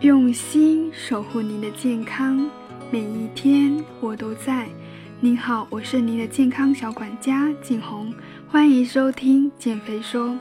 [0.00, 2.48] 用心守护您的健康，
[2.90, 4.68] 每一天我都在。
[5.20, 8.12] 您好，我是您的健康小管家景红，
[8.48, 10.36] 欢迎收听减肥说。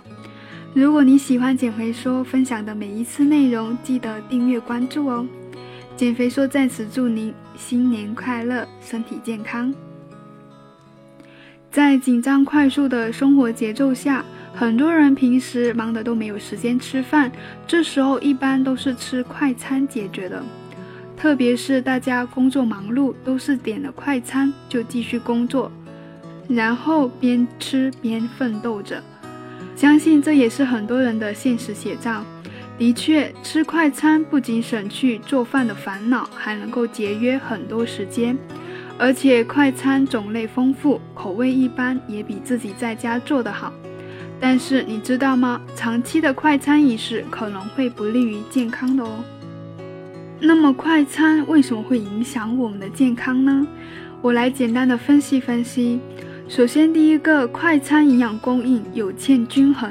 [0.74, 5.25] 如果你喜欢减肥说分享的每一次内容，记得订阅关注哦。
[5.95, 9.73] 减肥说在此祝您新年快乐，身体健康。
[11.71, 14.25] 在紧张快速的生活节奏下。
[14.55, 17.31] 很多人平时忙得都没有时间吃饭，
[17.67, 20.44] 这时候一般都是吃快餐解决的。
[21.17, 25.71] 特别是大家工作忙碌，都是点了快餐就继续工作，
[26.47, 29.02] 然后边吃边奋斗着。
[29.75, 32.23] 相信这也是很多人的现实写照。
[32.77, 38.38] 的确，吃快餐不仅省去做饭的烦恼，还能够节约很多时间，
[38.97, 43.73] 而且快餐种类丰富，口味一般，也比自己在家做的好。
[44.45, 45.61] 但是你知道吗？
[45.73, 49.23] 长期的快餐饮食可能会不利于健康的哦。
[50.38, 53.66] 那么快餐为什么会影响我们的健康呢？
[54.22, 56.02] 我来简单的分析分析。
[56.50, 59.89] 首先，第一个，快餐营养供应有欠均衡。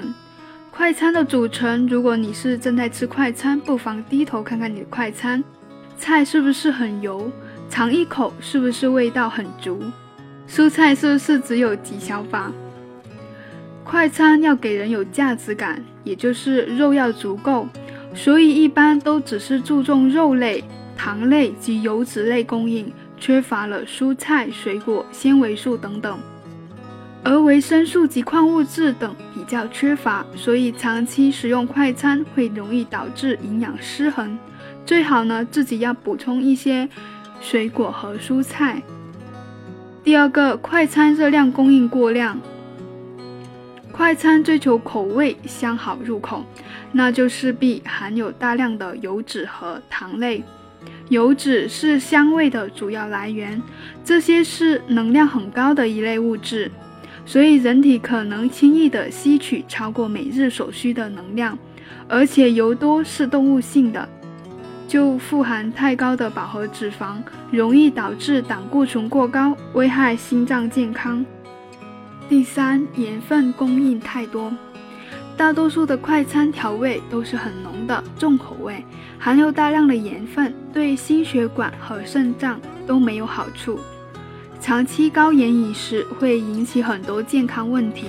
[0.70, 5.42] 快餐的组成，如果你是正在吃快餐，不妨低头看看你的快餐，
[5.96, 7.32] 菜是不是很油？
[7.70, 9.80] 尝一口是不是味道很足？
[10.46, 12.52] 蔬菜是不是只有几小把？
[13.84, 17.68] 快餐要给人有价值感，也就是肉要足够，
[18.14, 20.64] 所以一般都只是注重肉类、
[20.96, 26.18] 糖类及油脂类供应，缺乏了蔬菜、水果、纤维素等等，
[27.22, 34.38] 而维生素及矿物质等比较缺乏，所以长期食用快餐会容易导致营养失衡。
[34.86, 36.88] 最好呢自己要补充一些
[37.40, 38.82] 水果和蔬菜。
[40.02, 42.40] 第二个，快餐热量供应过量。
[43.92, 46.44] 快餐追求口味香好入口，
[46.92, 50.42] 那就势必含有大量的油脂和糖类。
[51.10, 53.62] 油脂是香味的主要来源，
[54.02, 56.70] 这些是能量很高的一类物质，
[57.26, 61.56] 所以人体可能轻易的吸取超过每日所需的能量。
[62.08, 64.08] 而且油多是动物性的，
[64.88, 67.16] 就富含太高的饱和脂肪，
[67.50, 71.24] 容易导致胆固醇过高，危害心脏健康。
[72.32, 74.50] 第三，盐分供应太多，
[75.36, 78.82] 大多数的快餐调味都是很浓的重口味，
[79.18, 83.78] 含有大量的盐分，对心血管和肾脏都没有好处。
[84.58, 88.06] 长期高盐饮食会引起很多健康问题。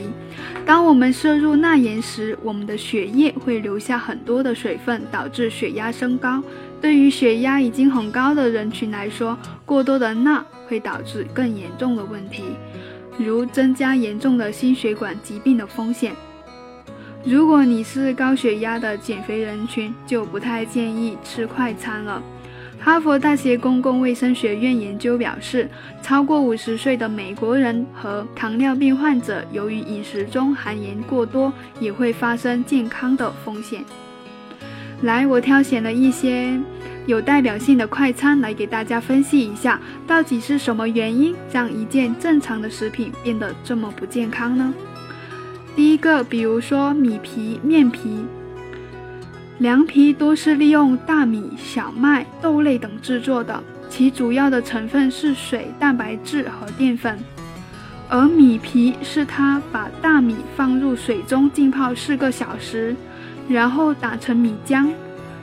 [0.65, 6.41] 当我们摄入钠盐时，我们的血液会留下很多的水分，导致血压升高。
[6.79, 12.43] 对于血压已经很高的人群来说，过多的钠会导致更严重的问题。
[13.17, 16.13] 如增加严重的心血管疾病的风险。
[17.23, 22.21] 如果你是高血压的减肥人群，就不太建议吃快餐了。
[22.79, 25.69] 哈佛大学公共卫生学院研究表示，
[26.01, 33.85] 超过五十岁的美国人和糖尿病患者，由于饮食中含盐过多，也会发生健康的风险。
[35.03, 36.59] 来，我挑选了一些。
[37.05, 44.73] 有代表性的快餐来给大家分析一下，到底是什么原因让一件正常的食品变得这么不健康呢？
[45.75, 48.25] 第一个，比如说米皮、面皮、
[49.57, 57.17] 凉皮，多是利用大米、小麦、豆类等制作的，其主要的成分是水、蛋白质和淀粉。
[58.07, 62.95] 而米皮是它把大米放入水中浸泡四个小时，
[63.49, 64.87] 然后打成米浆，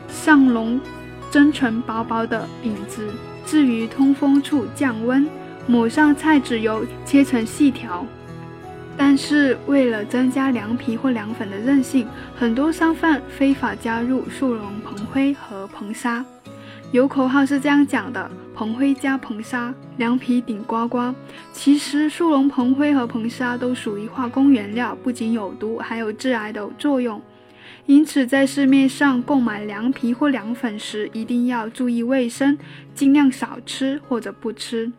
[0.09, 0.81] 上笼。
[1.31, 3.09] 蒸成薄薄的饼子，
[3.47, 5.29] 置于通风处降温，
[5.67, 8.05] 抹上菜籽油，切成细条。
[8.97, 16.25] 但是为了增加凉皮或凉粉的韧性，很多商贩非法加入速溶硼灰和硼砂。
[16.93, 21.15] 有口号是这样讲的：“硼灰加硼砂，凉皮顶呱呱。”
[21.55, 27.23] 其实速溶硼灰和硼砂都属于化工原料，不仅有毒，还有致癌的作用。
[27.91, 32.57] 因此，在市面上购买凉皮或凉粉时，一定要注意卫生，
[32.95, 34.93] 尽量少吃或者不吃。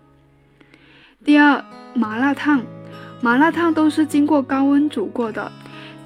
[1.23, 2.61] 第二，麻辣烫，
[3.21, 5.49] 麻辣烫都是经过高温煮过的，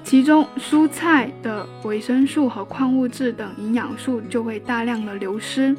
[0.04, 5.74] 其中蔬菜的维生素和矿物质等营养素就会大量的流失。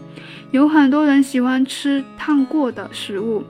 [0.52, 3.46] 有很多人喜欢吃烫过的食物，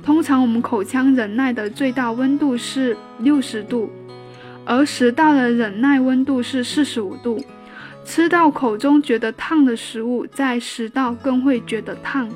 [0.00, 3.90] 通常我们口腔忍耐的最大温度是六十度。
[4.64, 7.42] 而食道的忍耐温度是四十五度，
[8.04, 12.28] 吃到口中觉得烫的食物，在食道更会觉得烫，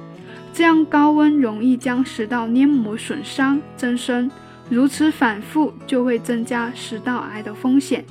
[0.53, 4.31] 这样高温容易将食道黏膜损伤增生，
[4.69, 8.05] 如此反复就会增加食道癌的风险。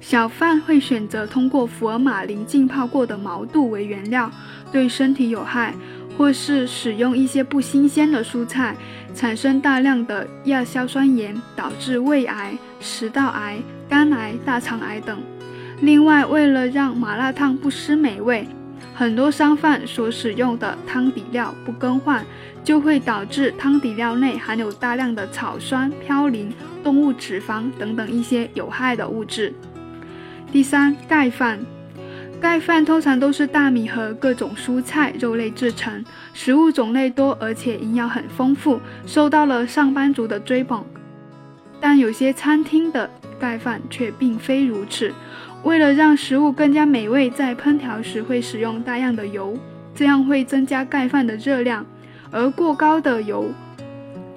[0.00, 4.30] 小贩会选择通过福尔马林浸泡过的毛肚为原料，
[4.70, 5.74] 对身体有害，
[6.16, 8.76] 或是使用一些不新鲜的蔬菜，
[9.14, 13.58] 产生大量的亚硝酸盐，导致胃癌、食道癌、
[13.88, 15.18] 肝癌、大肠癌等。
[15.80, 18.46] 另外，为了让麻辣烫不失美味，
[18.94, 22.24] 很多商贩所使用的汤底料不更换，
[22.62, 26.52] 就会导致汤底料内含有大量的草酸、嘌呤、
[26.82, 29.52] 动物脂肪等等一些有害的物质。
[30.52, 31.58] 第三，盖饭。
[32.40, 40.84] 盖饭通常都是大米和各种蔬菜、肉类制成，食物种类多，而且营养很丰富，受到了上班族的追捧。
[41.80, 43.08] 但有些餐厅的
[43.40, 45.12] 盖饭却并非如此。
[45.62, 49.56] 为了让食物更加美味，在烹调时会使用大量的油，
[49.94, 51.84] 这样会增加盖饭的热量。
[52.30, 53.46] 而过高的油，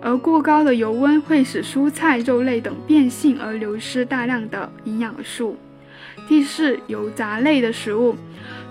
[0.01, 5.57] 而过高的油温会使蔬菜、肉类等变性，而流失大量的营养素。
[6.27, 8.15] 第四，油炸类的食物，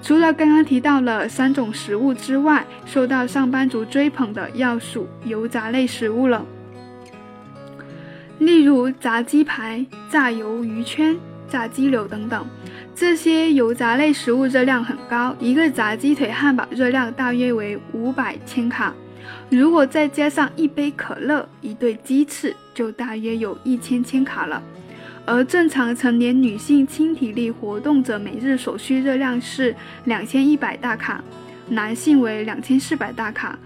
[0.02, 6.44] 除了刚刚提到了三种食物之外，受到上班族追捧的要数油炸类食物了。
[8.38, 11.16] 例如炸鸡排、炸鱿鱼圈、
[11.48, 12.46] 炸鸡柳等等，
[12.94, 18.92] 这些油炸类食物热量很高，一个炸鸡腿汉堡热量大约为五百千卡，
[19.48, 24.62] 如果再加上一杯可乐、一对鸡翅，就大约有一千千卡了。
[25.26, 29.74] 而正常成年女性轻体力活动者每日所需热量是
[30.04, 31.22] 两千一百大卡，
[31.68, 33.58] 男性为两千四百大卡，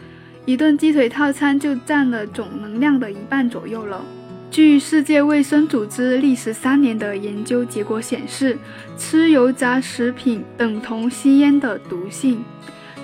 [0.47, 4.03] 一顿鸡腿套餐就占了总能量的一半左右了。
[4.51, 8.57] 据世界卫生组织历时三年的研究结果显示，
[8.97, 12.43] 吃油炸食品等同吸烟的毒性。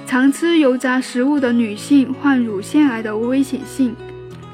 [0.06, 3.94] 常吃油炸食物的女性患乳腺癌的危险性，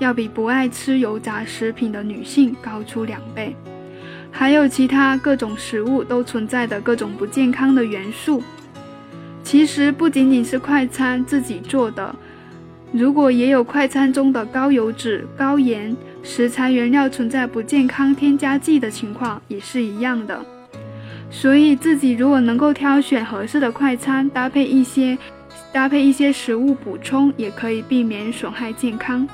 [0.01, 3.55] 要比不爱吃油炸食品的女性高出两倍。
[4.43, 8.43] 还有其他各种食物都存在的各种不健康的元素。
[9.45, 12.13] 其实不仅仅是快餐自己做的，
[12.91, 20.45] 如果也有快餐中的高油脂、高盐、食材原料存在不健康添加剂的情况也是一样的。
[21.31, 25.17] 所以自己如果能够挑选合适的快餐，搭配一些
[25.73, 29.25] 搭配一些食物补充，也可以避免损害健康。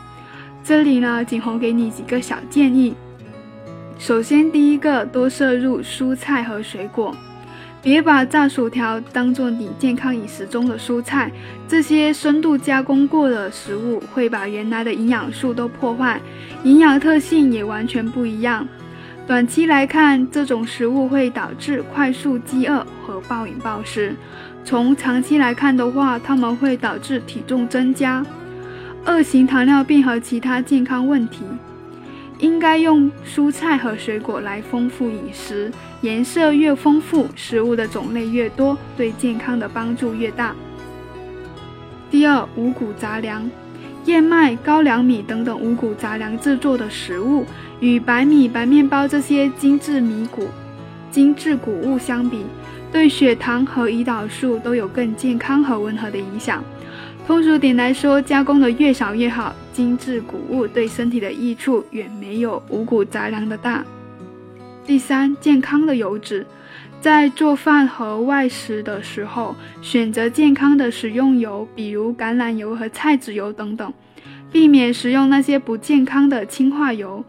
[0.62, 2.94] 这里呢，景红给你几个小建议。
[3.99, 7.12] 首先，第一个多摄入蔬菜和水果，
[7.83, 11.33] 别把炸薯条当做你健康饮食中的蔬菜。
[11.67, 16.21] 这些深度加工过的食物会把原来的营养素都破坏，
[16.62, 18.67] 营养特性也完全不一样。
[19.27, 24.12] 短期来看，这种食物会导致快速饥饿和暴饮暴食；
[24.65, 28.25] 从长期来看的话，它们会导致体重增加、
[29.05, 31.41] 二型糖尿病和其他健康问题。
[32.38, 40.55] 应该用蔬菜和水果来丰富饮食，颜色越丰富，食物的种类越多，对健康的帮助越大。
[42.11, 43.50] 第二，五谷杂粮，
[44.05, 47.44] 燕麦、高粱米等等五谷杂粮制作的食物，
[47.81, 50.49] 与白米、白面包这些精致米谷、
[51.11, 52.44] 精致谷物相比，
[52.93, 56.62] 对血糖和胰岛素都有更健康和温和的影响。
[57.29, 59.55] 通俗点来说，加工的越少越好。
[59.71, 63.85] 精致谷物对身体的益处远没有五谷杂粮的大。
[64.87, 66.47] 第三，健康的油脂，
[67.03, 73.93] 在做饭和外食的时候，选择健康的食用油，比如橄榄油和菜籽油等等，
[74.51, 77.23] 避免食用那些不健康的氢化油。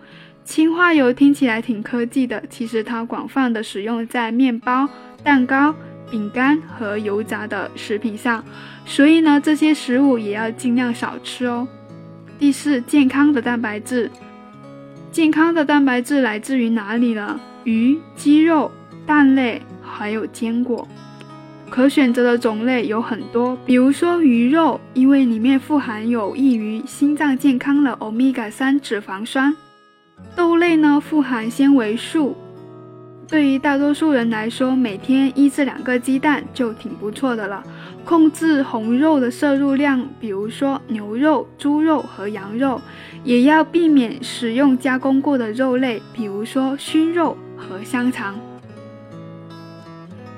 [0.46, 4.88] 氢化油听起来挺科技的，其实它广泛的使用在面包、
[5.26, 5.76] 蛋糕、
[6.10, 8.44] 饼干和油炸的食品上，
[8.86, 11.68] 所以呢，这些食物也要尽量少吃哦。
[12.38, 14.10] 第四，健康的蛋白质。
[15.12, 17.40] 健康的蛋白质来自于哪里呢？
[17.64, 18.72] 鱼、鸡肉、
[19.06, 20.88] 蛋类，还有坚果。
[21.70, 29.56] 可选择的种类有很多，比如说鱼肉，因为里面富含有益于心脏健康的欧米伽三脂肪酸。
[30.36, 32.36] 豆类呢，富含纤维素。
[33.30, 37.64] 对于大多数人来说，每天一至两个鸡蛋就挺不错的了。
[38.04, 42.82] 控制红肉的摄入量，比如说牛肉、猪肉和羊肉，
[43.24, 48.36] 也要避免使用加工过的肉类，比如说熏肉和香肠。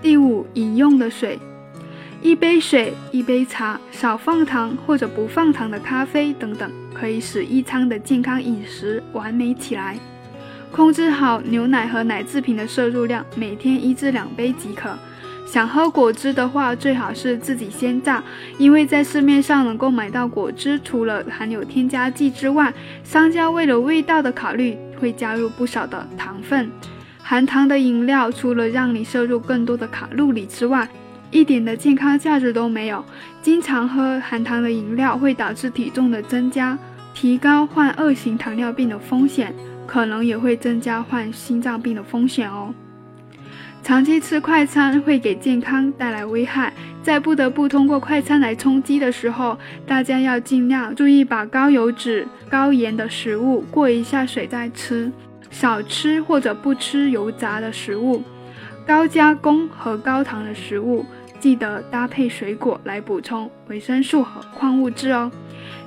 [0.02, 1.40] 第五，饮用的水，
[2.22, 9.98] 一杯水、一杯茶、少放糖或者不放糖的咖啡等等，可以使一餐的健康饮食完美起来。
[10.72, 14.98] 控制好牛奶和奶制品的摄入量，每天一至两杯即可。
[15.46, 18.24] 想喝果汁的话，最好是自己鲜榨，
[18.58, 22.74] 因为在市面上能够买到果汁，除了含有添加剂之外，
[23.04, 26.72] 商家为了味道的考虑，会加入不少的糖分。
[27.22, 30.88] 含糖的饮料除了让你摄入更多的卡路里之外，
[31.32, 33.04] 一点的健康价值都没有。
[33.42, 36.78] 经常喝含糖的饮料会导致体重的增加，
[37.14, 39.54] 提高患二型糖尿病的风险，
[39.86, 42.74] 可能也会增加患心脏病的风险哦。
[43.84, 55.12] 长期吃快餐会给健康带来危害，在不得不通过快餐来充饥的时候，大家要尽量注意把高油脂、高盐的食物过一下水再吃，
[55.50, 58.22] 少吃或者不吃油炸的食物，
[58.86, 61.04] 高加工和高糖的食物，
[61.40, 65.32] 记得搭配水果来补充维生素和矿物质哦。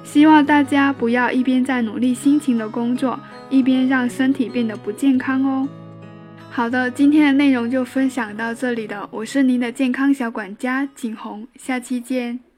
[0.03, 3.19] 希望大家不要一边在努力辛勤的工作，
[3.51, 5.69] 一边让身体变得不健康哦。
[6.51, 9.09] 好的，今天的内容就分享到这里了。
[9.11, 12.54] 我是您的健康小管家景红，下期见。